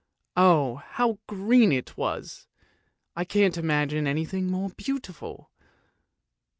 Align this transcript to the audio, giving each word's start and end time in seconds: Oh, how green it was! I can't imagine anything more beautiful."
Oh, 0.35 0.77
how 0.77 1.19
green 1.27 1.71
it 1.71 1.95
was! 1.95 2.47
I 3.15 3.23
can't 3.23 3.55
imagine 3.55 4.07
anything 4.07 4.47
more 4.47 4.69
beautiful." 4.71 5.51